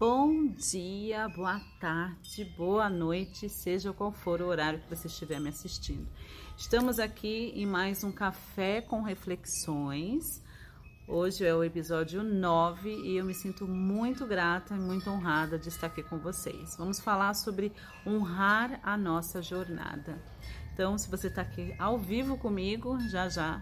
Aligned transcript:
Bom 0.00 0.46
dia, 0.46 1.28
boa 1.28 1.60
tarde, 1.78 2.42
boa 2.56 2.88
noite, 2.88 3.50
seja 3.50 3.92
qual 3.92 4.10
for 4.10 4.40
o 4.40 4.46
horário 4.46 4.80
que 4.80 4.88
você 4.88 5.08
estiver 5.08 5.38
me 5.38 5.50
assistindo. 5.50 6.08
Estamos 6.56 6.98
aqui 6.98 7.52
em 7.54 7.66
mais 7.66 8.02
um 8.02 8.10
Café 8.10 8.80
com 8.80 9.02
Reflexões. 9.02 10.42
Hoje 11.06 11.44
é 11.44 11.54
o 11.54 11.62
episódio 11.62 12.22
9 12.22 12.88
e 12.88 13.18
eu 13.18 13.26
me 13.26 13.34
sinto 13.34 13.68
muito 13.68 14.24
grata 14.26 14.74
e 14.74 14.78
muito 14.78 15.10
honrada 15.10 15.58
de 15.58 15.68
estar 15.68 15.88
aqui 15.88 16.02
com 16.02 16.16
vocês. 16.16 16.76
Vamos 16.78 16.98
falar 16.98 17.34
sobre 17.34 17.70
honrar 18.06 18.80
a 18.82 18.96
nossa 18.96 19.42
jornada. 19.42 20.18
Então, 20.72 20.96
se 20.96 21.10
você 21.10 21.26
está 21.26 21.42
aqui 21.42 21.74
ao 21.78 21.98
vivo 21.98 22.38
comigo, 22.38 22.98
já 23.10 23.28
já 23.28 23.60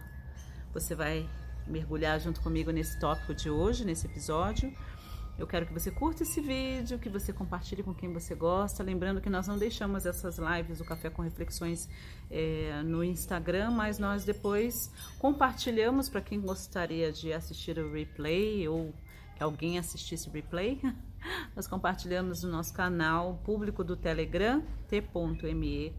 você 0.72 0.94
vai 0.94 1.28
mergulhar 1.66 2.20
junto 2.20 2.40
comigo 2.40 2.70
nesse 2.70 2.96
tópico 3.00 3.34
de 3.34 3.50
hoje, 3.50 3.84
nesse 3.84 4.06
episódio. 4.06 4.72
Eu 5.38 5.46
quero 5.46 5.64
que 5.64 5.72
você 5.72 5.88
curta 5.88 6.24
esse 6.24 6.40
vídeo, 6.40 6.98
que 6.98 7.08
você 7.08 7.32
compartilhe 7.32 7.84
com 7.84 7.94
quem 7.94 8.12
você 8.12 8.34
gosta. 8.34 8.82
Lembrando 8.82 9.20
que 9.20 9.30
nós 9.30 9.46
não 9.46 9.56
deixamos 9.56 10.04
essas 10.04 10.36
lives 10.36 10.78
do 10.78 10.84
Café 10.84 11.10
com 11.10 11.22
Reflexões 11.22 11.88
é, 12.28 12.82
no 12.84 13.04
Instagram, 13.04 13.70
mas 13.70 14.00
nós 14.00 14.24
depois 14.24 14.92
compartilhamos 15.16 16.08
para 16.08 16.20
quem 16.20 16.40
gostaria 16.40 17.12
de 17.12 17.32
assistir 17.32 17.78
o 17.78 17.92
replay 17.92 18.66
ou 18.66 18.92
que 19.36 19.42
alguém 19.44 19.78
assistisse 19.78 20.28
o 20.28 20.32
replay. 20.32 20.80
Nós 21.54 21.66
compartilhamos 21.66 22.42
no 22.42 22.50
nosso 22.50 22.72
canal 22.72 23.40
público 23.44 23.84
do 23.84 23.96
Telegram, 23.96 24.62
t.me 24.88 25.92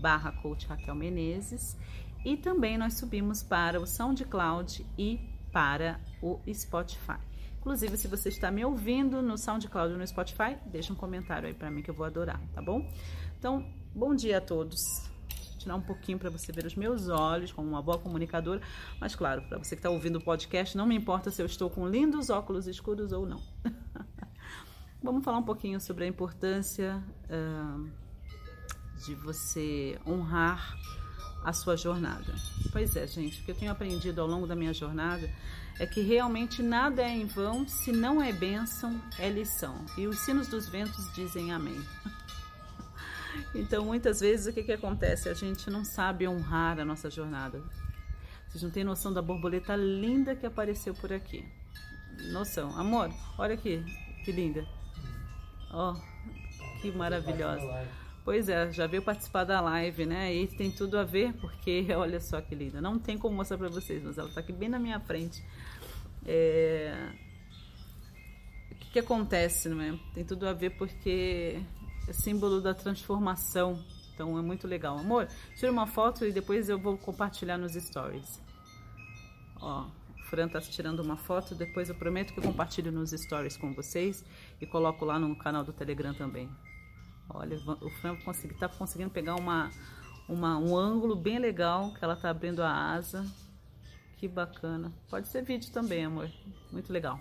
barra 0.00 0.32
coach 0.32 0.66
Raquel 0.66 0.94
Menezes. 0.94 1.76
E 2.24 2.36
também 2.36 2.78
nós 2.78 2.94
subimos 2.98 3.42
para 3.42 3.80
o 3.80 3.86
SoundCloud 3.86 4.86
e 4.96 5.18
para 5.52 6.00
o 6.22 6.40
Spotify. 6.52 7.31
Inclusive, 7.62 7.96
se 7.96 8.08
você 8.08 8.28
está 8.28 8.50
me 8.50 8.64
ouvindo 8.64 9.22
no 9.22 9.38
SoundCloud 9.38 9.92
ou 9.92 9.98
no 10.00 10.04
Spotify, 10.04 10.56
deixa 10.66 10.92
um 10.92 10.96
comentário 10.96 11.46
aí 11.46 11.54
para 11.54 11.70
mim 11.70 11.80
que 11.80 11.88
eu 11.88 11.94
vou 11.94 12.04
adorar, 12.04 12.40
tá 12.52 12.60
bom? 12.60 12.92
Então, 13.38 13.64
bom 13.94 14.16
dia 14.16 14.38
a 14.38 14.40
todos. 14.40 15.08
Vou 15.28 15.58
tirar 15.58 15.76
um 15.76 15.80
pouquinho 15.80 16.18
para 16.18 16.28
você 16.28 16.50
ver 16.50 16.66
os 16.66 16.74
meus 16.74 17.08
olhos 17.08 17.52
como 17.52 17.68
uma 17.68 17.80
boa 17.80 17.98
comunicadora, 17.98 18.60
mas 19.00 19.14
claro, 19.14 19.42
para 19.42 19.58
você 19.58 19.76
que 19.76 19.78
está 19.78 19.90
ouvindo 19.90 20.16
o 20.16 20.20
podcast, 20.20 20.76
não 20.76 20.84
me 20.84 20.96
importa 20.96 21.30
se 21.30 21.40
eu 21.40 21.46
estou 21.46 21.70
com 21.70 21.86
lindos 21.86 22.30
óculos 22.30 22.66
escuros 22.66 23.12
ou 23.12 23.28
não. 23.28 23.40
Vamos 25.00 25.24
falar 25.24 25.38
um 25.38 25.44
pouquinho 25.44 25.80
sobre 25.80 26.02
a 26.02 26.08
importância 26.08 27.00
uh, 27.30 27.88
de 29.06 29.14
você 29.14 30.00
honrar 30.04 30.76
a 31.44 31.52
sua 31.52 31.76
jornada. 31.76 32.34
Pois 32.70 32.94
é, 32.96 33.06
gente, 33.06 33.40
o 33.40 33.44
que 33.44 33.50
eu 33.50 33.54
tenho 33.54 33.72
aprendido 33.72 34.20
ao 34.20 34.26
longo 34.26 34.46
da 34.46 34.54
minha 34.54 34.72
jornada 34.72 35.28
é 35.78 35.86
que 35.86 36.00
realmente 36.00 36.62
nada 36.62 37.02
é 37.02 37.10
em 37.10 37.26
vão, 37.26 37.66
se 37.66 37.92
não 37.92 38.22
é 38.22 38.32
bênção, 38.32 39.00
é 39.18 39.28
lição. 39.28 39.84
E 39.96 40.06
os 40.06 40.18
sinos 40.20 40.48
dos 40.48 40.68
ventos 40.68 41.12
dizem 41.14 41.52
amém. 41.52 41.80
Então, 43.54 43.86
muitas 43.86 44.20
vezes, 44.20 44.46
o 44.46 44.52
que, 44.52 44.62
que 44.62 44.72
acontece? 44.72 45.28
A 45.28 45.34
gente 45.34 45.70
não 45.70 45.84
sabe 45.84 46.28
honrar 46.28 46.78
a 46.78 46.84
nossa 46.84 47.10
jornada. 47.10 47.62
Vocês 48.48 48.62
não 48.62 48.70
têm 48.70 48.84
noção 48.84 49.12
da 49.12 49.22
borboleta 49.22 49.74
linda 49.74 50.36
que 50.36 50.44
apareceu 50.44 50.94
por 50.94 51.12
aqui. 51.12 51.42
Noção. 52.30 52.78
Amor, 52.78 53.10
olha 53.38 53.54
aqui, 53.54 53.82
que 54.24 54.32
linda. 54.32 54.66
Ó, 55.70 55.92
oh, 55.94 56.80
que 56.82 56.92
maravilhosa. 56.92 57.88
Pois 58.24 58.48
é, 58.48 58.70
já 58.70 58.86
veio 58.86 59.02
participar 59.02 59.44
da 59.44 59.60
live, 59.60 60.06
né? 60.06 60.32
E 60.32 60.46
tem 60.46 60.70
tudo 60.70 60.96
a 60.96 61.02
ver, 61.02 61.32
porque 61.34 61.86
olha 61.96 62.20
só 62.20 62.40
que 62.40 62.54
linda. 62.54 62.80
Não 62.80 62.98
tem 62.98 63.18
como 63.18 63.36
mostrar 63.36 63.58
para 63.58 63.68
vocês, 63.68 64.02
mas 64.02 64.16
ela 64.16 64.28
tá 64.28 64.40
aqui 64.40 64.52
bem 64.52 64.68
na 64.68 64.78
minha 64.78 65.00
frente. 65.00 65.44
É... 66.24 67.10
O 68.70 68.74
que, 68.76 68.90
que 68.92 68.98
acontece, 69.00 69.68
não 69.68 69.80
é? 69.80 69.98
Tem 70.14 70.24
tudo 70.24 70.46
a 70.46 70.52
ver 70.52 70.70
porque 70.70 71.60
é 72.06 72.12
símbolo 72.12 72.60
da 72.60 72.72
transformação. 72.72 73.82
Então 74.14 74.38
é 74.38 74.42
muito 74.42 74.68
legal. 74.68 74.98
Amor, 74.98 75.26
tira 75.56 75.72
uma 75.72 75.86
foto 75.86 76.24
e 76.24 76.30
depois 76.30 76.68
eu 76.68 76.78
vou 76.78 76.96
compartilhar 76.96 77.58
nos 77.58 77.72
stories. 77.72 78.40
Ó, 79.60 79.86
o 80.16 80.24
Fran 80.26 80.48
tá 80.48 80.60
tirando 80.60 81.00
uma 81.00 81.16
foto, 81.16 81.56
depois 81.56 81.88
eu 81.88 81.94
prometo 81.94 82.32
que 82.32 82.38
eu 82.38 82.44
compartilho 82.44 82.92
nos 82.92 83.10
stories 83.10 83.56
com 83.56 83.72
vocês 83.72 84.24
e 84.60 84.66
coloco 84.66 85.04
lá 85.04 85.18
no 85.18 85.34
canal 85.36 85.64
do 85.64 85.72
Telegram 85.72 86.14
também. 86.14 86.48
Olha, 87.28 87.56
o 87.80 87.90
Fran 88.00 88.16
consegui, 88.16 88.54
tá 88.54 88.68
conseguindo 88.68 89.10
pegar 89.10 89.36
uma, 89.36 89.70
uma, 90.28 90.58
um 90.58 90.76
ângulo 90.76 91.16
bem 91.16 91.38
legal, 91.38 91.92
que 91.94 92.04
ela 92.04 92.16
tá 92.16 92.30
abrindo 92.30 92.62
a 92.62 92.70
asa. 92.70 93.24
Que 94.16 94.28
bacana. 94.28 94.92
Pode 95.10 95.28
ser 95.28 95.42
vídeo 95.42 95.72
também, 95.72 96.04
amor. 96.04 96.30
Muito 96.70 96.92
legal. 96.92 97.18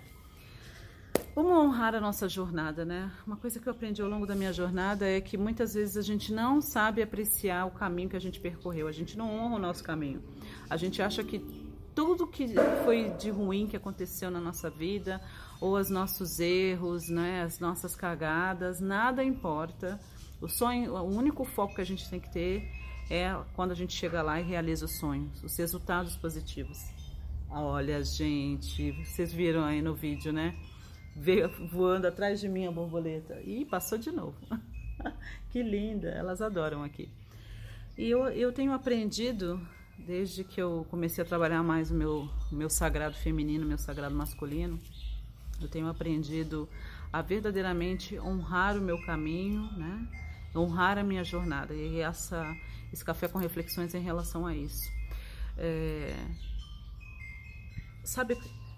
Vamos 1.33 1.53
honrar 1.53 1.95
a 1.95 2.01
nossa 2.01 2.27
jornada, 2.27 2.83
né? 2.83 3.09
Uma 3.25 3.37
coisa 3.37 3.59
que 3.59 3.67
eu 3.67 3.71
aprendi 3.71 4.01
ao 4.01 4.09
longo 4.09 4.27
da 4.27 4.35
minha 4.35 4.51
jornada 4.51 5.07
é 5.07 5.21
que 5.21 5.37
muitas 5.37 5.73
vezes 5.73 5.95
a 5.95 6.01
gente 6.01 6.33
não 6.33 6.61
sabe 6.61 7.01
apreciar 7.01 7.65
o 7.65 7.71
caminho 7.71 8.09
que 8.09 8.17
a 8.17 8.21
gente 8.21 8.39
percorreu. 8.39 8.87
A 8.87 8.91
gente 8.91 9.17
não 9.17 9.33
honra 9.33 9.55
o 9.55 9.59
nosso 9.59 9.83
caminho. 9.83 10.21
A 10.69 10.75
gente 10.75 11.01
acha 11.01 11.23
que 11.23 11.39
tudo 11.95 12.27
que 12.27 12.47
foi 12.83 13.11
de 13.11 13.29
ruim 13.29 13.65
que 13.65 13.77
aconteceu 13.77 14.29
na 14.29 14.39
nossa 14.39 14.69
vida, 14.69 15.21
ou 15.61 15.77
os 15.77 15.91
nossos 15.91 16.39
erros, 16.39 17.07
né, 17.07 17.43
as 17.43 17.59
nossas 17.59 17.95
cagadas, 17.95 18.81
nada 18.81 19.23
importa. 19.23 19.99
O 20.41 20.47
sonho, 20.47 20.95
o 20.95 21.03
único 21.03 21.45
foco 21.45 21.75
que 21.75 21.81
a 21.81 21.85
gente 21.85 22.09
tem 22.09 22.19
que 22.19 22.31
ter 22.31 22.67
é 23.11 23.31
quando 23.53 23.71
a 23.71 23.75
gente 23.75 23.93
chega 23.93 24.23
lá 24.23 24.41
e 24.41 24.43
realiza 24.43 24.85
os 24.85 24.97
sonhos, 24.97 25.43
os 25.43 25.55
resultados 25.55 26.15
positivos. 26.15 26.79
Olha, 27.47 28.03
gente, 28.03 28.91
vocês 29.03 29.31
viram 29.31 29.63
aí 29.63 29.81
no 29.81 29.93
vídeo, 29.93 30.33
né? 30.33 30.57
Veio 31.15 31.49
voando 31.67 32.07
atrás 32.07 32.39
de 32.39 32.47
mim 32.47 32.65
a 32.65 32.71
borboleta. 32.71 33.39
E 33.41 33.65
passou 33.65 33.97
de 33.97 34.09
novo. 34.09 34.35
que 35.51 35.61
linda, 35.61 36.07
elas 36.07 36.41
adoram 36.41 36.83
aqui. 36.83 37.09
E 37.97 38.09
eu, 38.09 38.25
eu 38.29 38.53
tenho 38.53 38.71
aprendido, 38.71 39.59
desde 39.99 40.45
que 40.45 40.61
eu 40.61 40.87
comecei 40.89 41.21
a 41.23 41.27
trabalhar 41.27 41.61
mais 41.61 41.91
o 41.91 41.93
meu, 41.93 42.29
meu 42.49 42.69
sagrado 42.69 43.15
feminino, 43.17 43.65
meu 43.65 43.77
sagrado 43.77 44.15
masculino, 44.15 44.79
eu 45.63 45.69
tenho 45.69 45.87
aprendido 45.87 46.67
a 47.11 47.21
verdadeiramente 47.21 48.19
honrar 48.19 48.77
o 48.77 48.81
meu 48.81 49.01
caminho, 49.05 49.69
né? 49.77 50.07
honrar 50.55 50.97
a 50.97 51.03
minha 51.03 51.23
jornada. 51.23 51.73
E 51.73 51.99
essa, 51.99 52.55
esse 52.91 53.03
café 53.03 53.27
com 53.27 53.37
reflexões 53.37 53.93
em 53.93 54.01
relação 54.01 54.45
a 54.45 54.55
isso. 54.55 54.89
É, 55.57 56.15
sabe, 58.03 58.37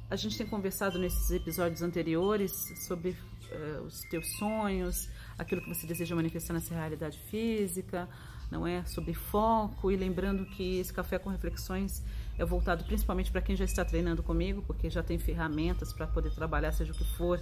a 0.09 0.15
gente 0.15 0.37
tem 0.37 0.45
conversado 0.45 0.99
nesses 0.99 1.31
episódios 1.31 1.81
anteriores 1.81 2.51
sobre 2.87 3.15
é, 3.51 3.79
os 3.79 4.01
teus 4.01 4.27
sonhos, 4.37 5.09
aquilo 5.37 5.61
que 5.61 5.69
você 5.69 5.87
deseja 5.87 6.15
manifestar 6.15 6.53
nessa 6.53 6.73
realidade 6.73 7.19
física, 7.29 8.09
não 8.51 8.67
é? 8.67 8.85
Sobre 8.85 9.13
foco 9.13 9.91
e 9.91 9.95
lembrando 9.95 10.45
que 10.45 10.79
esse 10.79 10.93
café 10.93 11.17
com 11.17 11.29
reflexões 11.29 12.03
é 12.37 12.45
voltado 12.45 12.83
principalmente 12.83 13.31
para 13.31 13.41
quem 13.41 13.55
já 13.55 13.65
está 13.65 13.85
treinando 13.85 14.23
comigo, 14.23 14.63
porque 14.65 14.89
já 14.89 15.03
tem 15.03 15.17
ferramentas 15.17 15.93
para 15.93 16.07
poder 16.07 16.31
trabalhar, 16.31 16.71
seja 16.71 16.91
o 16.91 16.95
que 16.95 17.03
for 17.03 17.39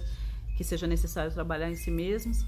que 0.56 0.64
seja 0.64 0.86
necessário 0.86 1.32
trabalhar 1.32 1.70
em 1.70 1.76
si 1.76 1.90
mesmos. 1.90 2.44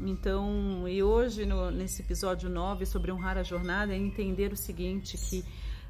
Então, 0.00 0.88
e 0.88 1.02
hoje, 1.02 1.44
no, 1.44 1.70
nesse 1.70 2.02
episódio 2.02 2.48
9 2.48 2.86
sobre 2.86 3.10
honrar 3.10 3.36
a 3.36 3.42
jornada, 3.42 3.92
é 3.92 3.96
entender 3.96 4.52
o 4.52 4.56
seguinte: 4.56 5.18
que 5.18 5.44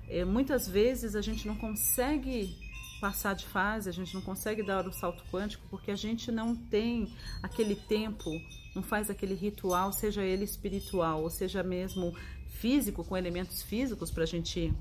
é, 0.08 0.24
muitas 0.24 0.66
vezes 0.68 1.14
a 1.14 1.20
gente 1.20 1.46
não 1.46 1.56
consegue 1.56 2.56
passar 3.00 3.34
de 3.34 3.44
fase, 3.46 3.88
a 3.88 3.92
gente 3.92 4.14
não 4.14 4.22
consegue 4.22 4.62
dar 4.62 4.86
o 4.86 4.92
salto 4.92 5.22
quântico 5.30 5.64
porque 5.70 5.90
a 5.90 5.96
gente 5.96 6.32
não 6.32 6.56
tem 6.56 7.12
aquele 7.42 7.76
tempo, 7.76 8.30
não 8.74 8.82
faz 8.82 9.08
aquele 9.08 9.34
ritual, 9.34 9.92
seja 9.92 10.22
ele 10.22 10.44
espiritual 10.44 11.22
ou 11.22 11.30
seja 11.30 11.62
mesmo 11.62 12.12
físico, 12.48 13.04
com 13.04 13.16
elementos 13.16 13.62
físicos 13.62 14.10
para 14.10 14.24
a 14.24 14.26
gente 14.26 14.74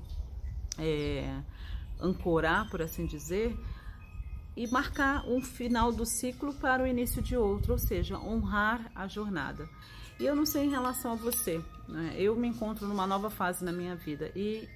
é, 0.78 1.42
ancorar, 2.00 2.68
por 2.70 2.80
assim 2.80 3.06
dizer, 3.06 3.56
e 4.56 4.66
marcar 4.66 5.26
um 5.28 5.40
final 5.40 5.92
do 5.92 6.04
ciclo 6.04 6.52
para 6.54 6.82
o 6.82 6.86
início 6.86 7.22
de 7.22 7.36
outro, 7.36 7.72
ou 7.72 7.78
seja, 7.78 8.18
honrar 8.18 8.90
a 8.94 9.06
jornada. 9.06 9.68
E 10.18 10.26
eu 10.26 10.34
não 10.34 10.44
sei 10.44 10.64
em 10.64 10.70
relação 10.70 11.12
a 11.12 11.14
você, 11.14 11.62
né? 11.88 12.14
eu 12.16 12.34
me 12.34 12.48
encontro 12.48 12.86
numa 12.88 13.06
nova 13.06 13.30
fase 13.30 13.64
na 13.64 13.70
minha 13.70 13.94
vida 13.94 14.32
e 14.34 14.68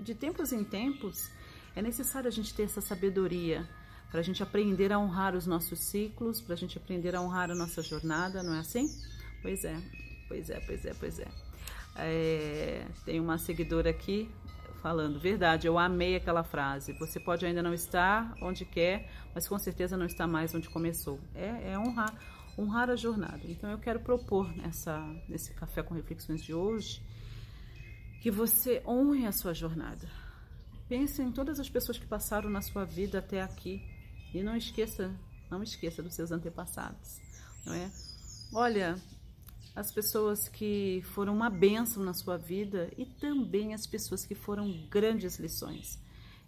de 0.00 0.14
tempos 0.14 0.52
em 0.52 0.64
tempos 0.64 1.30
é 1.76 1.82
necessário 1.82 2.26
a 2.26 2.32
gente 2.32 2.52
ter 2.52 2.64
essa 2.64 2.80
sabedoria 2.80 3.68
para 4.10 4.20
a 4.20 4.22
gente 4.22 4.42
aprender 4.42 4.92
a 4.92 4.98
honrar 4.98 5.36
os 5.36 5.46
nossos 5.46 5.78
ciclos, 5.78 6.40
para 6.40 6.54
a 6.54 6.56
gente 6.56 6.76
aprender 6.78 7.14
a 7.14 7.20
honrar 7.20 7.50
a 7.50 7.54
nossa 7.54 7.82
jornada, 7.82 8.42
não 8.42 8.54
é 8.54 8.58
assim? 8.58 8.88
Pois 9.42 9.64
é, 9.64 9.80
pois 10.26 10.50
é, 10.50 10.60
pois 10.60 10.84
é, 10.84 10.94
pois 10.94 11.18
é. 11.20 11.28
é 11.96 12.86
tem 13.04 13.20
uma 13.20 13.38
seguidora 13.38 13.90
aqui, 13.90 14.28
falando, 14.82 15.18
verdade, 15.18 15.66
eu 15.66 15.78
amei 15.78 16.16
aquela 16.16 16.42
frase. 16.42 16.92
Você 16.94 17.18
pode 17.20 17.44
ainda 17.44 17.62
não 17.62 17.74
estar 17.74 18.34
onde 18.40 18.64
quer, 18.64 19.10
mas 19.34 19.48
com 19.48 19.58
certeza 19.58 19.96
não 19.96 20.06
está 20.06 20.26
mais 20.26 20.54
onde 20.54 20.68
começou. 20.68 21.20
É, 21.34 21.72
é 21.72 21.78
honrar, 21.78 22.14
honrar 22.58 22.90
a 22.90 22.96
jornada. 22.96 23.40
Então 23.44 23.70
eu 23.70 23.78
quero 23.78 24.00
propor 24.00 24.54
nessa, 24.56 24.98
nesse 25.28 25.52
café 25.54 25.82
com 25.82 25.94
reflexões 25.94 26.42
de 26.42 26.54
hoje 26.54 27.02
que 28.20 28.30
você 28.30 28.82
honre 28.86 29.26
a 29.26 29.32
sua 29.32 29.54
jornada. 29.54 30.08
Pense 30.88 31.22
em 31.22 31.30
todas 31.30 31.60
as 31.60 31.68
pessoas 31.68 31.98
que 31.98 32.06
passaram 32.06 32.48
na 32.48 32.62
sua 32.62 32.84
vida 32.84 33.18
até 33.18 33.42
aqui 33.42 33.82
e 34.32 34.42
não 34.42 34.56
esqueça, 34.56 35.14
não 35.50 35.62
esqueça 35.62 36.02
dos 36.02 36.14
seus 36.14 36.32
antepassados. 36.32 37.20
não 37.64 37.74
é? 37.74 37.90
Olha, 38.52 38.96
as 39.78 39.92
pessoas 39.92 40.48
que 40.48 41.00
foram 41.14 41.32
uma 41.32 41.48
bênção 41.48 42.02
na 42.02 42.12
sua 42.12 42.36
vida 42.36 42.90
e 42.98 43.06
também 43.06 43.74
as 43.74 43.86
pessoas 43.86 44.26
que 44.26 44.34
foram 44.34 44.72
grandes 44.90 45.38
lições. 45.38 46.00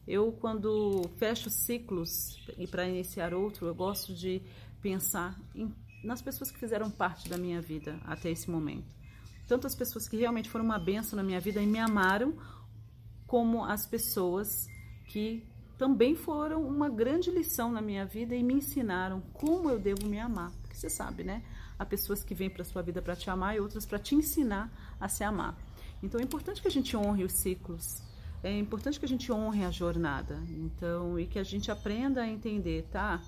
Eu, 0.05 0.33
quando 0.33 1.09
fecho 1.17 1.49
ciclos 1.49 2.45
e 2.59 2.67
para 2.67 2.89
iniciar 2.89 3.33
outro, 3.33 3.67
eu 3.67 3.75
gosto 3.75 4.13
de 4.13 4.43
pensar 4.83 5.39
em, 5.55 5.73
nas 6.03 6.21
pessoas 6.21 6.51
que 6.51 6.59
fizeram 6.59 6.91
parte 6.91 7.29
da 7.29 7.39
minha 7.39 7.61
vida 7.61 8.01
até 8.05 8.33
esse 8.33 8.51
momento. 8.51 8.93
Tanto 9.47 9.65
as 9.65 9.77
pessoas 9.77 10.09
que 10.09 10.17
realmente 10.17 10.51
foram 10.51 10.65
uma 10.65 10.79
bênção 10.79 11.17
na 11.17 11.23
minha 11.23 11.39
vida 11.39 11.63
e 11.63 11.67
me 11.69 11.79
amaram, 11.79 12.37
como 13.29 13.65
as 13.65 13.87
pessoas 13.87 14.67
que 15.07 15.47
também 15.79 16.17
foram 16.17 16.67
uma 16.67 16.89
grande 16.89 17.31
lição 17.31 17.71
na 17.71 17.81
minha 17.81 18.05
vida 18.05 18.35
e 18.35 18.43
me 18.43 18.55
ensinaram 18.55 19.21
como 19.33 19.71
eu 19.71 19.79
devo 19.79 20.05
me 20.09 20.19
amar. 20.19 20.51
Você 20.81 20.89
sabe, 20.89 21.23
né? 21.23 21.43
Há 21.79 21.85
pessoas 21.85 22.25
que 22.25 22.35
vêm 22.35 22.49
para 22.49 22.65
sua 22.65 22.81
vida 22.81 23.03
para 23.03 23.15
te 23.15 23.29
amar 23.29 23.55
e 23.55 23.61
outras 23.61 23.85
para 23.85 23.99
te 23.99 24.15
ensinar 24.15 24.73
a 24.99 25.09
se 25.09 25.23
amar. 25.23 25.55
Então 26.03 26.19
é 26.19 26.25
importante 26.25 26.63
que 26.63 26.69
a 26.69 26.71
gente 26.71 26.97
honre 26.97 27.23
os 27.23 27.33
ciclos. 27.33 28.03
É 28.43 28.59
importante 28.59 28.99
que 28.99 29.05
a 29.05 29.09
gente 29.09 29.31
honre 29.31 29.63
a 29.63 29.71
jornada. 29.71 30.43
Então, 30.49 31.19
e 31.19 31.27
que 31.27 31.39
a 31.39 31.43
gente 31.43 31.71
aprenda 31.71 32.23
a 32.23 32.27
entender, 32.27 32.89
tá? 32.91 33.21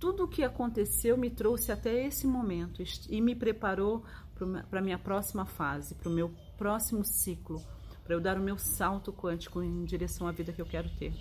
Tudo 0.00 0.24
o 0.24 0.28
que 0.28 0.42
aconteceu 0.42 1.18
me 1.18 1.28
trouxe 1.28 1.70
até 1.70 2.06
esse 2.06 2.26
momento 2.26 2.82
e 3.10 3.20
me 3.20 3.34
preparou 3.34 4.02
para 4.70 4.80
a 4.80 4.82
minha 4.82 4.98
próxima 4.98 5.44
fase, 5.44 5.94
para 5.94 6.08
o 6.08 6.12
meu 6.12 6.34
próximo 6.56 7.04
ciclo, 7.04 7.62
para 8.02 8.14
eu 8.14 8.20
dar 8.20 8.38
o 8.38 8.42
meu 8.42 8.56
salto 8.56 9.12
quântico 9.12 9.62
em 9.62 9.84
direção 9.84 10.26
à 10.26 10.32
vida 10.32 10.54
que 10.54 10.62
eu 10.62 10.66
quero 10.66 10.88
ter. 10.96 11.12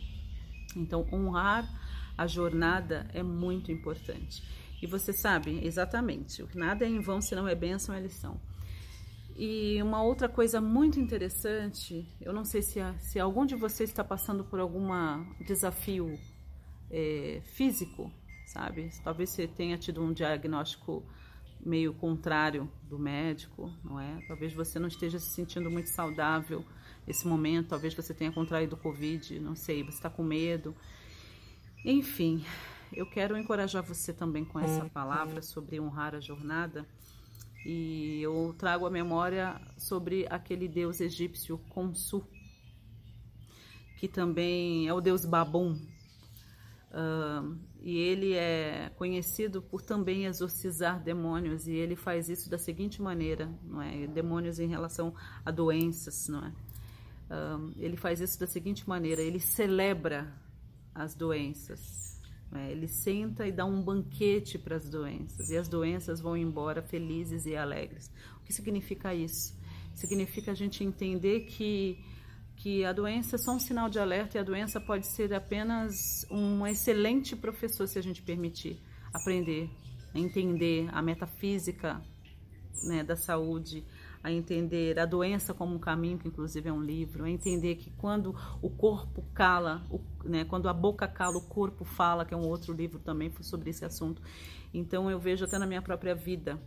Então, 0.77 1.05
honrar 1.11 1.69
a 2.17 2.25
jornada 2.25 3.05
é 3.13 3.21
muito 3.21 3.69
importante. 3.69 4.41
E 4.81 4.87
você 4.87 5.13
sabe 5.13 5.63
exatamente, 5.65 6.43
nada 6.55 6.85
é 6.85 6.89
em 6.89 6.99
vão 6.99 7.21
se 7.21 7.35
não 7.35 7.47
é 7.47 7.53
bênção, 7.53 7.93
é 7.93 7.99
lição. 7.99 8.39
E 9.35 9.81
uma 9.81 10.03
outra 10.03 10.27
coisa 10.27 10.59
muito 10.59 10.99
interessante, 10.99 12.07
eu 12.19 12.33
não 12.33 12.43
sei 12.43 12.61
se, 12.61 12.79
se 12.99 13.19
algum 13.19 13.45
de 13.45 13.55
vocês 13.55 13.89
está 13.89 14.03
passando 14.03 14.43
por 14.43 14.59
algum 14.59 14.89
desafio 15.45 16.19
é, 16.89 17.41
físico, 17.43 18.11
sabe? 18.45 18.89
Talvez 19.03 19.29
você 19.29 19.47
tenha 19.47 19.77
tido 19.77 20.03
um 20.03 20.11
diagnóstico 20.11 21.03
meio 21.65 21.93
contrário 21.93 22.69
do 22.83 22.99
médico, 22.99 23.71
não 23.83 23.99
é? 23.99 24.19
Talvez 24.27 24.53
você 24.53 24.79
não 24.79 24.87
esteja 24.87 25.19
se 25.19 25.29
sentindo 25.29 25.69
muito 25.69 25.89
saudável 25.89 26.65
nesse 27.05 27.27
momento, 27.27 27.69
talvez 27.69 27.93
você 27.93 28.13
tenha 28.13 28.31
contraído 28.31 28.75
Covid, 28.75 29.39
não 29.39 29.55
sei, 29.55 29.83
você 29.83 29.97
está 29.97 30.09
com 30.09 30.23
medo. 30.23 30.75
Enfim, 31.85 32.43
eu 32.93 33.05
quero 33.05 33.37
encorajar 33.37 33.81
você 33.83 34.13
também 34.13 34.43
com 34.43 34.59
essa 34.59 34.85
palavra 34.89 35.41
sobre 35.41 35.79
honrar 35.79 36.13
a 36.13 36.19
jornada. 36.19 36.85
E 37.65 38.19
eu 38.21 38.55
trago 38.57 38.85
a 38.85 38.89
memória 38.89 39.59
sobre 39.77 40.25
aquele 40.29 40.67
deus 40.67 40.99
egípcio 40.99 41.59
Khonsu, 41.69 42.25
que 43.97 44.07
também 44.07 44.87
é 44.87 44.93
o 44.93 44.99
deus 44.99 45.25
Babum. 45.25 45.79
Uh, 46.91 47.57
e 47.79 47.97
ele 47.97 48.33
é 48.33 48.91
conhecido 48.97 49.61
por 49.61 49.81
também 49.81 50.25
exorcizar 50.25 51.01
demônios 51.01 51.65
e 51.65 51.71
ele 51.71 51.95
faz 51.95 52.27
isso 52.27 52.49
da 52.49 52.57
seguinte 52.57 53.01
maneira, 53.01 53.49
não 53.63 53.81
é? 53.81 54.07
Demônios 54.07 54.59
em 54.59 54.67
relação 54.67 55.13
a 55.45 55.51
doenças, 55.51 56.27
não 56.27 56.45
é? 56.45 56.49
Uh, 57.29 57.73
ele 57.77 57.95
faz 57.95 58.19
isso 58.19 58.37
da 58.37 58.45
seguinte 58.47 58.89
maneira: 58.89 59.21
ele 59.21 59.39
celebra 59.39 60.35
as 60.93 61.15
doenças 61.15 62.10
é, 62.53 62.71
ele 62.71 62.87
senta 62.87 63.47
e 63.47 63.51
dá 63.51 63.65
um 63.65 63.81
banquete 63.81 64.57
para 64.57 64.75
as 64.75 64.89
doenças 64.89 65.49
e 65.49 65.57
as 65.57 65.67
doenças 65.67 66.19
vão 66.19 66.35
embora 66.35 66.81
felizes 66.81 67.45
e 67.45 67.55
alegres. 67.55 68.11
O 68.41 68.45
que 68.45 68.53
significa 68.53 69.13
isso? 69.13 69.57
Significa 69.95 70.51
a 70.51 70.55
gente 70.55 70.83
entender 70.83 71.41
que 71.41 71.97
que 72.61 72.85
a 72.85 72.93
doença 72.93 73.37
é 73.37 73.39
só 73.39 73.55
um 73.55 73.59
sinal 73.59 73.89
de 73.89 73.97
alerta 73.97 74.37
e 74.37 74.39
a 74.39 74.43
doença 74.43 74.79
pode 74.79 75.07
ser 75.07 75.33
apenas 75.33 76.23
um 76.29 76.65
excelente 76.67 77.35
professor 77.35 77.87
se 77.87 77.97
a 77.97 78.03
gente 78.03 78.21
permitir 78.21 78.79
aprender, 79.11 79.67
entender 80.13 80.87
a 80.93 81.01
metafísica 81.01 81.99
né, 82.83 83.03
da 83.03 83.15
saúde, 83.15 83.83
a 84.23 84.31
entender 84.31 84.99
a 84.99 85.05
doença 85.05 85.53
como 85.53 85.75
um 85.75 85.79
caminho, 85.79 86.17
que 86.17 86.27
inclusive 86.27 86.69
é 86.69 86.73
um 86.73 86.81
livro, 86.81 87.23
a 87.23 87.29
entender 87.29 87.75
que 87.75 87.89
quando 87.91 88.35
o 88.61 88.69
corpo 88.69 89.23
cala, 89.33 89.83
o, 89.89 89.99
né, 90.23 90.45
quando 90.45 90.69
a 90.69 90.73
boca 90.73 91.07
cala, 91.07 91.37
o 91.37 91.41
corpo 91.41 91.83
fala, 91.83 92.25
que 92.25 92.33
é 92.33 92.37
um 92.37 92.47
outro 92.47 92.73
livro 92.73 92.99
também 92.99 93.31
sobre 93.41 93.69
esse 93.69 93.83
assunto. 93.83 94.21
Então 94.73 95.09
eu 95.09 95.19
vejo 95.19 95.45
até 95.45 95.57
na 95.57 95.65
minha 95.65 95.81
própria 95.81 96.13
vida 96.13 96.59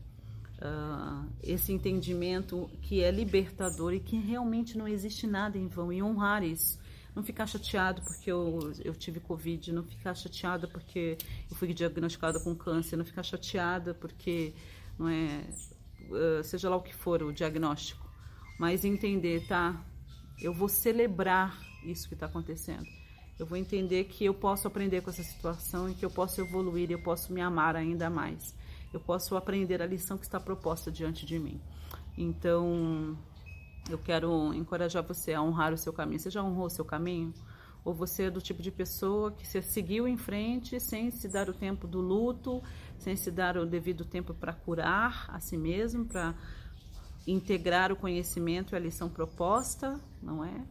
uh, 0.59 1.29
esse 1.43 1.73
entendimento 1.73 2.69
que 2.83 3.03
é 3.03 3.11
libertador 3.11 3.93
e 3.93 4.01
que 4.01 4.17
realmente 4.17 4.77
não 4.77 4.89
existe 4.89 5.27
nada 5.27 5.57
em 5.57 5.69
vão 5.69 5.93
e 5.93 6.03
honrar 6.03 6.43
isso 6.43 6.83
não 7.15 7.23
ficar 7.23 7.47
chateado 7.47 8.03
porque 8.03 8.31
eu, 8.31 8.73
eu 8.85 8.95
tive 8.95 9.21
Covid, 9.21 9.73
não 9.73 9.85
ficar 9.85 10.15
chateada 10.15 10.67
porque 10.67 11.17
eu 11.49 11.57
fui 11.57 11.73
diagnosticada 11.73 12.41
com 12.41 12.55
câncer, 12.55 12.97
não 12.97 13.05
ficar 13.05 13.23
chateada 13.23 13.95
porque 13.95 14.53
não 14.99 15.09
é, 15.09 15.45
seja 16.43 16.69
lá 16.69 16.77
o 16.77 16.83
que 16.83 16.95
for 16.95 17.23
o 17.23 17.33
diagnóstico, 17.33 18.09
mas 18.59 18.85
entender, 18.85 19.47
tá? 19.47 19.85
Eu 20.41 20.53
vou 20.53 20.69
celebrar 20.69 21.59
isso 21.85 22.09
que 22.09 22.15
está 22.15 22.27
acontecendo. 22.27 22.87
Eu 23.39 23.47
vou 23.47 23.59
entender 23.59 24.05
que 24.05 24.25
eu 24.25 24.35
posso 24.35 24.69
aprender 24.69 25.01
com 25.01 25.11
essa 25.11 25.23
situação 25.23 25.89
e 25.89 25.95
que 25.95 26.05
eu 26.05 26.11
posso 26.11 26.41
evoluir, 26.41 26.91
eu 26.91 27.03
posso 27.03 27.33
me 27.33 27.41
amar 27.41 27.75
ainda 27.75 28.09
mais. 28.09 28.55
Eu 28.93 29.01
posso 29.01 29.37
aprender 29.37 29.83
a 29.83 29.87
lição 29.87 30.17
que 30.17 30.25
está 30.25 30.39
proposta 30.39 30.91
diante 30.91 31.27
de 31.27 31.39
mim. 31.39 31.61
Então, 32.17 33.19
eu 33.91 33.99
quero 33.99 34.55
encorajar 34.55 35.03
você 35.03 35.35
a 35.35 35.43
honrar 35.43 35.73
o 35.73 35.77
seu 35.77 35.93
caminho. 35.93 36.21
Você 36.21 36.31
já 36.31 36.45
honrou 36.45 36.67
o 36.67 36.71
seu 36.71 36.85
caminho? 36.85 37.35
Ou 37.85 37.93
você 37.93 38.25
é 38.25 38.31
do 38.31 38.41
tipo 38.41 38.63
de 38.63 38.71
pessoa 38.71 39.33
que 39.33 39.47
você 39.47 39.61
seguiu 39.61 40.09
em 40.09 40.17
frente 40.17 40.81
sem 40.81 41.11
se 41.11 41.29
dar 41.29 41.49
o 41.51 41.53
tempo 41.53 41.87
do 41.87 42.01
luto, 42.01 42.63
sem 42.99 43.15
se 43.15 43.31
dar 43.31 43.57
o 43.59 43.67
devido 43.67 44.05
tempo 44.05 44.33
para 44.33 44.53
curar 44.53 45.27
a 45.29 45.39
si 45.39 45.57
mesmo, 45.57 46.07
para 46.07 46.35
integrar 47.27 47.93
o 47.93 47.97
conhecimento 47.97 48.75
e 48.75 48.77
a 48.77 48.79
lição 48.79 49.09
proposta, 49.09 50.01
não 50.23 50.45
é? 50.45 50.65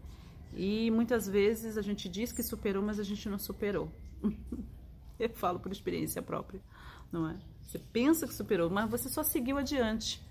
E 0.56 0.90
muitas 0.92 1.28
vezes 1.28 1.78
a 1.78 1.82
gente 1.82 2.08
diz 2.10 2.32
que 2.32 2.44
superou, 2.44 2.84
mas 2.84 3.00
a 3.00 3.04
gente 3.04 3.28
não 3.30 3.40
superou. 3.40 3.92
Eu 5.20 5.30
falo 5.30 5.60
por 5.60 5.72
experiência 5.72 6.22
própria, 6.22 6.62
não 7.12 7.30
é? 7.30 7.38
Você 7.62 7.80
pensa 7.80 8.28
que 8.28 8.34
superou, 8.34 8.70
mas 8.70 8.90
você 8.90 9.10
só 9.10 9.24
seguiu 9.24 9.58
adiante. 9.58 10.22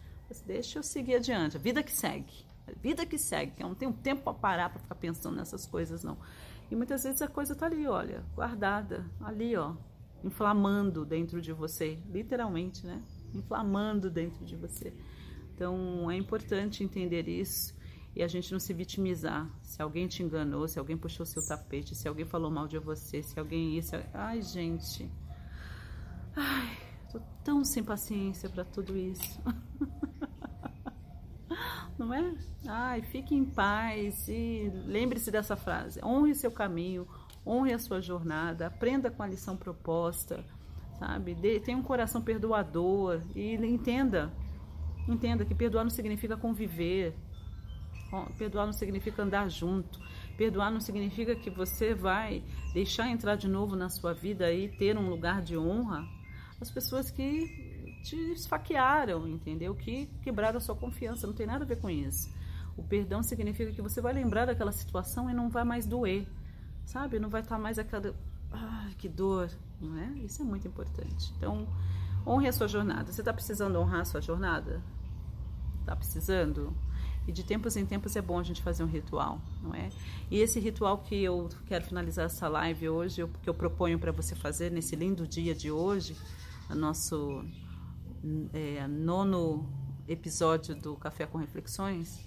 Deixa 0.46 0.78
eu 0.78 0.82
seguir 0.82 1.16
adiante. 1.16 1.56
A 1.56 1.60
vida 1.60 1.82
que 1.82 1.92
segue. 1.92 2.46
A 2.66 2.72
vida 2.72 3.04
que 3.04 3.18
segue. 3.18 3.52
Eu 3.58 3.68
não 3.68 3.74
tenho 3.74 3.92
tempo 3.92 4.22
para 4.22 4.34
parar 4.34 4.70
para 4.70 4.80
ficar 4.80 4.94
pensando 4.94 5.36
nessas 5.36 5.66
coisas, 5.66 6.02
não. 6.02 6.16
E 6.72 6.74
muitas 6.74 7.04
vezes 7.04 7.20
a 7.20 7.28
coisa 7.28 7.52
está 7.52 7.66
ali, 7.66 7.86
olha, 7.86 8.24
guardada, 8.34 9.04
ali, 9.20 9.54
ó, 9.54 9.74
inflamando 10.24 11.04
dentro 11.04 11.38
de 11.38 11.52
você, 11.52 11.98
literalmente, 12.08 12.86
né? 12.86 13.02
Inflamando 13.34 14.10
dentro 14.10 14.42
de 14.42 14.56
você. 14.56 14.90
Então 15.54 16.10
é 16.10 16.16
importante 16.16 16.82
entender 16.82 17.28
isso 17.28 17.76
e 18.16 18.22
a 18.22 18.26
gente 18.26 18.50
não 18.50 18.58
se 18.58 18.72
vitimizar. 18.72 19.50
Se 19.62 19.82
alguém 19.82 20.08
te 20.08 20.22
enganou, 20.22 20.66
se 20.66 20.78
alguém 20.78 20.96
puxou 20.96 21.26
seu 21.26 21.46
tapete, 21.46 21.94
se 21.94 22.08
alguém 22.08 22.24
falou 22.24 22.50
mal 22.50 22.66
de 22.66 22.78
você, 22.78 23.22
se 23.22 23.38
alguém 23.38 23.76
isso. 23.76 23.94
Ai, 24.14 24.40
gente. 24.40 25.12
Ai, 26.34 26.78
tô 27.10 27.20
tão 27.44 27.62
sem 27.66 27.84
paciência 27.84 28.48
para 28.48 28.64
tudo 28.64 28.96
isso. 28.96 29.42
não 31.98 32.12
é? 32.12 32.34
Ai, 32.66 33.02
fique 33.02 33.34
em 33.34 33.44
paz 33.44 34.28
e 34.28 34.70
lembre-se 34.86 35.30
dessa 35.30 35.56
frase: 35.56 36.00
honre 36.04 36.34
seu 36.34 36.50
caminho, 36.50 37.06
honre 37.46 37.72
a 37.72 37.78
sua 37.78 38.00
jornada, 38.00 38.66
aprenda 38.66 39.10
com 39.10 39.22
a 39.22 39.26
lição 39.26 39.56
proposta, 39.56 40.44
sabe? 40.98 41.34
tenha 41.60 41.76
um 41.76 41.82
coração 41.82 42.22
perdoador 42.22 43.20
e 43.34 43.54
entenda, 43.54 44.32
entenda 45.08 45.44
que 45.44 45.54
perdoar 45.54 45.84
não 45.84 45.90
significa 45.90 46.36
conviver, 46.36 47.14
perdoar 48.38 48.66
não 48.66 48.72
significa 48.72 49.22
andar 49.22 49.48
junto, 49.50 49.98
perdoar 50.36 50.70
não 50.70 50.80
significa 50.80 51.34
que 51.34 51.50
você 51.50 51.94
vai 51.94 52.42
deixar 52.72 53.08
entrar 53.08 53.36
de 53.36 53.48
novo 53.48 53.74
na 53.76 53.88
sua 53.88 54.12
vida 54.12 54.52
e 54.52 54.68
ter 54.68 54.96
um 54.96 55.08
lugar 55.08 55.42
de 55.42 55.56
honra 55.56 56.06
as 56.60 56.70
pessoas 56.70 57.10
que 57.10 57.81
te 58.02 58.16
esfaquearam, 58.32 59.26
entendeu? 59.28 59.74
Que 59.74 60.06
quebraram 60.22 60.58
a 60.58 60.60
sua 60.60 60.74
confiança, 60.74 61.26
não 61.26 61.34
tem 61.34 61.46
nada 61.46 61.64
a 61.64 61.66
ver 61.66 61.76
com 61.76 61.88
isso. 61.88 62.28
O 62.76 62.82
perdão 62.82 63.22
significa 63.22 63.72
que 63.72 63.82
você 63.82 64.00
vai 64.00 64.12
lembrar 64.12 64.46
daquela 64.46 64.72
situação 64.72 65.30
e 65.30 65.34
não 65.34 65.48
vai 65.48 65.64
mais 65.64 65.86
doer, 65.86 66.26
sabe? 66.84 67.18
Não 67.18 67.28
vai 67.28 67.42
estar 67.42 67.58
mais 67.58 67.78
aquela. 67.78 68.14
Ah, 68.50 68.90
que 68.98 69.08
dor, 69.08 69.50
não 69.80 69.96
é? 69.98 70.08
Isso 70.18 70.42
é 70.42 70.44
muito 70.44 70.66
importante. 70.66 71.32
Então, 71.36 71.66
honre 72.26 72.48
a 72.48 72.52
sua 72.52 72.68
jornada. 72.68 73.12
Você 73.12 73.20
está 73.20 73.32
precisando 73.32 73.78
honrar 73.78 74.00
a 74.00 74.04
sua 74.04 74.20
jornada? 74.20 74.82
Está 75.80 75.94
precisando? 75.96 76.74
E 77.26 77.30
de 77.30 77.44
tempos 77.44 77.76
em 77.76 77.86
tempos 77.86 78.16
é 78.16 78.22
bom 78.22 78.38
a 78.38 78.42
gente 78.42 78.62
fazer 78.62 78.82
um 78.82 78.86
ritual, 78.86 79.40
não 79.62 79.74
é? 79.74 79.90
E 80.30 80.38
esse 80.38 80.58
ritual 80.58 80.98
que 80.98 81.22
eu 81.22 81.48
quero 81.66 81.84
finalizar 81.84 82.26
essa 82.26 82.48
live 82.48 82.88
hoje, 82.88 83.24
que 83.42 83.48
eu 83.48 83.54
proponho 83.54 83.98
para 83.98 84.10
você 84.10 84.34
fazer 84.34 84.72
nesse 84.72 84.96
lindo 84.96 85.26
dia 85.26 85.54
de 85.54 85.70
hoje, 85.70 86.16
nosso 86.74 87.44
é, 88.52 88.86
nono 88.86 89.68
episódio 90.06 90.74
do 90.74 90.96
Café 90.96 91.26
com 91.26 91.38
Reflexões, 91.38 92.24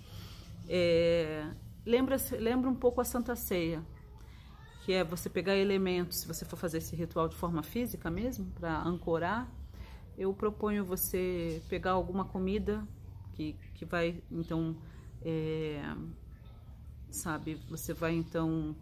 é, 0.67 1.47
lembra, 1.85 2.17
lembra 2.39 2.69
um 2.69 2.75
pouco 2.75 3.01
a 3.01 3.03
Santa 3.03 3.35
Ceia, 3.35 3.83
que 4.83 4.93
é 4.93 5.03
você 5.03 5.29
pegar 5.29 5.55
elementos, 5.55 6.19
se 6.19 6.27
você 6.27 6.45
for 6.45 6.57
fazer 6.57 6.77
esse 6.77 6.95
ritual 6.95 7.27
de 7.27 7.35
forma 7.35 7.63
física 7.63 8.09
mesmo, 8.09 8.45
para 8.51 8.81
ancorar, 8.83 9.51
eu 10.17 10.33
proponho 10.33 10.85
você 10.85 11.61
pegar 11.67 11.91
alguma 11.91 12.25
comida 12.25 12.87
que, 13.33 13.55
que 13.73 13.85
vai, 13.85 14.23
então, 14.31 14.75
é, 15.21 15.81
sabe, 17.09 17.55
você 17.69 17.93
vai 17.93 18.13
então, 18.13 18.75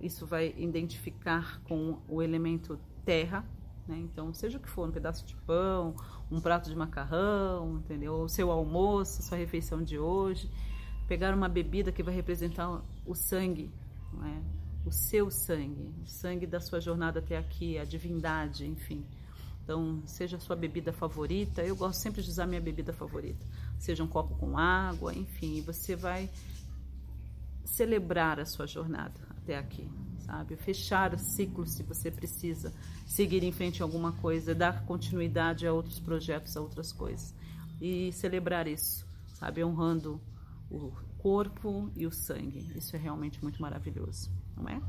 isso 0.00 0.26
vai 0.26 0.54
identificar 0.56 1.60
com 1.62 1.98
o 2.08 2.20
elemento 2.20 2.78
terra, 3.04 3.44
né? 3.86 3.98
Então, 3.98 4.32
seja 4.32 4.58
o 4.58 4.60
que 4.60 4.68
for, 4.68 4.88
um 4.88 4.92
pedaço 4.92 5.24
de 5.26 5.34
pão, 5.46 5.94
um 6.30 6.40
prato 6.40 6.68
de 6.68 6.76
macarrão, 6.76 7.78
entendeu? 7.78 8.22
O 8.22 8.28
seu 8.28 8.50
almoço, 8.50 9.22
sua 9.22 9.38
refeição 9.38 9.82
de 9.82 9.98
hoje. 9.98 10.50
Pegar 11.06 11.34
uma 11.34 11.48
bebida 11.48 11.92
que 11.92 12.02
vai 12.02 12.14
representar 12.14 12.82
o 13.06 13.14
sangue, 13.14 13.70
não 14.12 14.26
é? 14.26 14.42
o 14.84 14.92
seu 14.92 15.30
sangue, 15.30 15.90
o 16.02 16.06
sangue 16.06 16.46
da 16.46 16.60
sua 16.60 16.80
jornada 16.80 17.18
até 17.18 17.38
aqui, 17.38 17.78
a 17.78 17.84
divindade, 17.84 18.66
enfim. 18.66 19.04
Então, 19.62 20.02
seja 20.06 20.36
a 20.36 20.40
sua 20.40 20.54
bebida 20.54 20.92
favorita, 20.92 21.62
eu 21.62 21.74
gosto 21.74 22.00
sempre 22.00 22.22
de 22.22 22.28
usar 22.28 22.46
minha 22.46 22.60
bebida 22.60 22.92
favorita. 22.92 23.44
Seja 23.78 24.04
um 24.04 24.06
copo 24.06 24.34
com 24.34 24.58
água, 24.58 25.14
enfim, 25.14 25.62
você 25.62 25.96
vai 25.96 26.28
celebrar 27.64 28.38
a 28.38 28.44
sua 28.44 28.66
jornada 28.66 29.18
até 29.30 29.56
aqui, 29.56 29.88
sabe? 30.24 30.56
Fechar 30.56 31.14
o 31.14 31.18
ciclo 31.18 31.66
se 31.66 31.82
você 31.82 32.10
precisa, 32.10 32.72
seguir 33.06 33.42
em 33.42 33.52
frente 33.52 33.82
a 33.82 33.84
alguma 33.84 34.12
coisa, 34.12 34.54
dar 34.54 34.84
continuidade 34.84 35.66
a 35.66 35.72
outros 35.72 35.98
projetos, 35.98 36.56
a 36.56 36.60
outras 36.60 36.92
coisas. 36.92 37.34
E 37.80 38.12
celebrar 38.12 38.66
isso, 38.66 39.06
sabe? 39.34 39.64
Honrando 39.64 40.20
o 40.70 40.92
corpo 41.18 41.90
e 41.96 42.06
o 42.06 42.12
sangue. 42.12 42.72
Isso 42.76 42.94
é 42.96 42.98
realmente 42.98 43.42
muito 43.42 43.60
maravilhoso 43.60 44.30
não 44.56 44.68
é? 44.68 44.80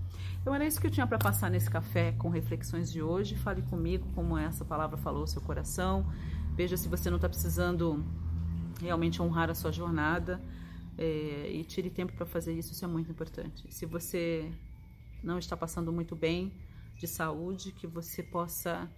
Então 0.42 0.54
era 0.54 0.66
isso 0.66 0.80
que 0.80 0.88
eu 0.88 0.92
tinha 0.92 1.08
para 1.08 1.18
passar 1.18 1.50
nesse 1.50 1.70
café 1.70 2.12
com 2.14 2.30
reflexões 2.30 2.92
de 2.92 3.02
hoje. 3.02 3.36
Fale 3.36 3.62
comigo 3.64 4.08
como 4.14 4.38
essa 4.38 4.64
palavra 4.64 4.98
falou 4.98 5.22
ao 5.22 5.28
seu 5.28 5.42
coração. 5.42 6.06
Veja 6.56 6.78
se 6.78 6.88
você 6.88 7.10
não 7.10 7.18
está 7.18 7.28
precisando 7.28 8.06
realmente 8.80 9.22
honrar 9.22 9.50
a 9.50 9.56
sua 9.56 9.72
jornada 9.72 10.42
é, 10.98 11.50
e 11.52 11.64
tire 11.64 11.90
tempo 11.90 12.14
para 12.14 12.26
fazer 12.26 12.54
isso. 12.54 12.72
Isso 12.74 12.86
é 12.86 12.88
muito 12.88 13.10
importante. 13.10 13.66
Se 13.74 13.86
você 13.86 14.52
não 15.24 15.38
está 15.38 15.56
passando 15.56 15.92
muito 15.92 16.16
bem 16.16 16.54
de 16.98 17.08
saúde, 17.08 17.72
que 17.72 17.88
você 17.88 18.24
possa 18.24 18.90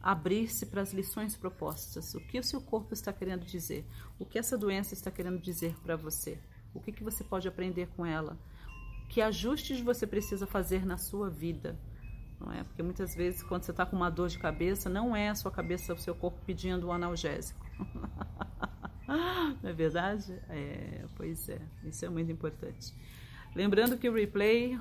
abrir-se 0.00 0.66
para 0.66 0.82
as 0.82 0.92
lições 0.92 1.36
propostas. 1.36 2.14
O 2.14 2.20
que 2.20 2.38
o 2.38 2.44
seu 2.44 2.60
corpo 2.60 2.92
está 2.92 3.12
querendo 3.12 3.44
dizer? 3.44 3.86
O 4.18 4.26
que 4.26 4.38
essa 4.38 4.58
doença 4.58 4.94
está 4.94 5.10
querendo 5.10 5.40
dizer 5.40 5.76
para 5.82 5.96
você? 5.96 6.38
O 6.74 6.80
que, 6.80 6.92
que 6.92 7.04
você 7.04 7.22
pode 7.22 7.46
aprender 7.46 7.88
com 7.88 8.04
ela? 8.04 8.38
que 9.12 9.20
ajustes 9.20 9.78
você 9.82 10.06
precisa 10.06 10.46
fazer 10.46 10.86
na 10.86 10.96
sua 10.96 11.28
vida. 11.28 11.78
Não 12.40 12.50
é? 12.50 12.64
Porque 12.64 12.82
muitas 12.82 13.14
vezes, 13.14 13.42
quando 13.42 13.62
você 13.62 13.70
está 13.70 13.84
com 13.84 13.94
uma 13.94 14.10
dor 14.10 14.30
de 14.30 14.38
cabeça, 14.38 14.88
não 14.88 15.14
é 15.14 15.28
a 15.28 15.34
sua 15.34 15.50
cabeça, 15.50 15.92
o 15.92 15.98
seu 15.98 16.14
corpo 16.14 16.40
pedindo 16.46 16.88
um 16.88 16.92
analgésico. 16.92 17.64
não 19.06 19.68
é 19.68 19.72
verdade? 19.74 20.32
É, 20.48 21.04
pois 21.14 21.46
é, 21.50 21.60
isso 21.84 22.06
é 22.06 22.08
muito 22.08 22.32
importante. 22.32 22.94
Lembrando 23.54 23.98
que 23.98 24.08
o 24.08 24.14
replay 24.14 24.80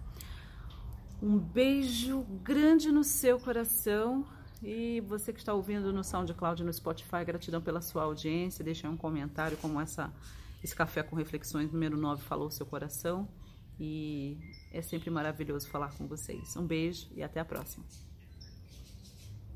Um 1.21 1.37
beijo 1.37 2.21
grande 2.43 2.91
no 2.91 3.03
seu 3.03 3.39
coração. 3.39 4.25
E 4.63 5.01
você 5.01 5.31
que 5.31 5.39
está 5.39 5.53
ouvindo 5.53 5.93
no 5.93 6.03
SoundCloud 6.03 6.63
no 6.63 6.73
Spotify, 6.73 7.23
gratidão 7.25 7.61
pela 7.61 7.81
sua 7.81 8.03
audiência. 8.03 8.63
Deixe 8.63 8.87
um 8.87 8.97
comentário 8.97 9.57
como 9.57 9.79
essa, 9.79 10.11
esse 10.63 10.75
café 10.75 11.03
com 11.03 11.15
reflexões 11.15 11.71
número 11.71 11.97
9 11.97 12.23
falou 12.23 12.47
o 12.47 12.51
seu 12.51 12.65
coração. 12.65 13.27
E 13.79 14.37
é 14.71 14.81
sempre 14.81 15.09
maravilhoso 15.09 15.67
falar 15.67 15.93
com 15.95 16.07
vocês. 16.07 16.55
Um 16.55 16.65
beijo 16.65 17.07
e 17.15 17.21
até 17.21 17.39
a 17.39 17.45
próxima. 17.45 17.85